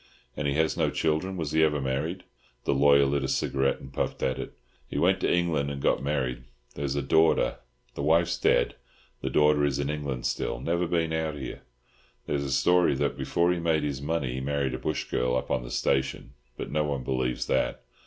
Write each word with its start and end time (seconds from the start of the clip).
"And 0.35 0.47
has 0.47 0.73
he 0.73 0.81
no 0.81 0.89
children? 0.89 1.37
Was 1.37 1.51
he 1.51 1.61
ever 1.63 1.79
married?" 1.79 2.23
The 2.63 2.73
lawyer 2.73 3.05
lit 3.05 3.21
a 3.23 3.27
cigarette 3.27 3.79
and 3.79 3.93
puffed 3.93 4.23
at 4.23 4.39
it. 4.39 4.57
"He 4.89 4.97
went 4.97 5.19
to 5.19 5.31
England 5.31 5.69
and 5.69 5.79
got 5.79 6.01
married; 6.01 6.45
there's 6.73 6.95
a 6.95 7.03
daughter. 7.03 7.59
The 7.93 8.01
wife's 8.01 8.39
dead; 8.39 8.73
the 9.21 9.29
daughter 9.29 9.63
is 9.63 9.77
in 9.77 9.91
England 9.91 10.25
still—never 10.25 10.87
been 10.87 11.13
out 11.13 11.35
here. 11.35 11.61
There's 12.25 12.43
a 12.43 12.51
story 12.51 12.95
that 12.95 13.15
before 13.15 13.51
he 13.53 13.59
made 13.59 13.83
his 13.83 14.01
money 14.01 14.33
he 14.33 14.41
married 14.41 14.73
a 14.73 14.79
bush 14.79 15.03
girl 15.03 15.35
up 15.37 15.51
on 15.51 15.61
the 15.61 15.69
station, 15.69 16.33
but 16.57 16.71
no 16.71 16.83
one 16.83 17.03
believes 17.03 17.45
that. 17.45 17.83